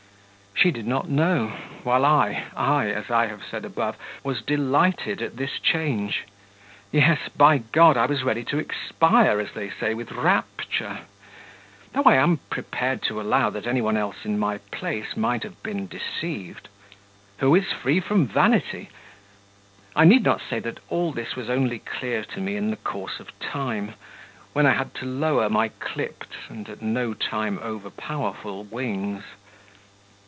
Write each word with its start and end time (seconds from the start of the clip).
She 0.53 0.69
did 0.69 0.85
not 0.85 1.09
know... 1.09 1.53
while 1.83 2.05
I... 2.05 2.43
I, 2.55 2.87
as 2.91 3.09
I 3.09 3.25
have 3.25 3.41
said 3.43 3.65
above, 3.65 3.97
was 4.23 4.43
delighted 4.43 5.19
at 5.19 5.35
this 5.37 5.57
change.... 5.57 6.25
Yes, 6.91 7.29
by 7.35 7.59
God, 7.59 7.97
I 7.97 8.05
was 8.05 8.21
ready 8.23 8.43
to 8.43 8.59
expire, 8.59 9.39
as 9.39 9.53
they 9.53 9.71
say, 9.71 9.95
with 9.95 10.11
rapture. 10.11 10.99
Though 11.93 12.03
I 12.03 12.17
am 12.17 12.37
prepared 12.51 13.01
to 13.03 13.19
allow 13.19 13.49
that 13.49 13.65
any 13.65 13.81
one 13.81 13.97
else 13.97 14.17
in 14.23 14.37
my 14.37 14.59
place 14.69 15.17
might 15.17 15.41
have 15.41 15.63
been 15.63 15.87
deceived.... 15.87 16.69
Who 17.39 17.55
is 17.55 17.71
free 17.71 17.99
from 17.99 18.27
vanity? 18.27 18.89
I 19.95 20.05
need 20.05 20.21
not 20.21 20.41
say 20.47 20.59
that 20.59 20.79
all 20.91 21.11
this 21.11 21.35
was 21.35 21.49
only 21.49 21.79
clear 21.79 22.23
to 22.25 22.39
me 22.39 22.55
in 22.55 22.69
the 22.69 22.77
course 22.77 23.19
of 23.19 23.31
time, 23.39 23.95
when 24.53 24.67
I 24.67 24.73
had 24.73 24.93
to 24.95 25.05
lower 25.07 25.49
my 25.49 25.69
clipped 25.79 26.35
and 26.49 26.69
at 26.69 26.83
no 26.83 27.15
time 27.15 27.57
over 27.63 27.89
powerful 27.89 28.63
wings. 28.65 29.23